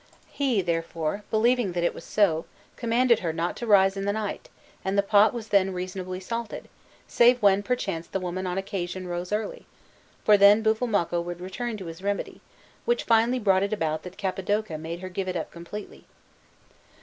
He, 0.31 0.63
therefore, 0.63 1.23
believing 1.29 1.73
that 1.73 1.83
it 1.83 1.93
was 1.93 2.03
so, 2.03 2.45
commanded 2.75 3.19
her 3.19 3.31
not 3.31 3.55
to 3.57 3.67
rise 3.67 3.95
in 3.95 4.05
the 4.05 4.11
night, 4.11 4.49
and 4.83 4.97
the 4.97 5.03
pot 5.03 5.31
was 5.31 5.49
then 5.49 5.73
reasonably 5.73 6.19
salted, 6.19 6.69
save 7.07 7.39
when 7.39 7.61
perchance 7.61 8.07
the 8.07 8.19
woman 8.19 8.47
on 8.47 8.57
occasion 8.57 9.07
rose 9.07 9.31
early, 9.31 9.67
for 10.25 10.37
then 10.37 10.63
Buffalmacco 10.63 11.21
would 11.21 11.39
return 11.39 11.77
to 11.77 11.85
his 11.85 12.01
remedy, 12.01 12.41
which 12.83 13.03
finally 13.03 13.37
brought 13.37 13.61
it 13.61 13.73
about 13.73 14.01
that 14.01 14.17
Capodoca 14.17 14.75
made 14.75 15.01
her 15.01 15.09
give 15.09 15.27
it 15.27 15.35
up 15.35 15.51
completely. 15.51 16.05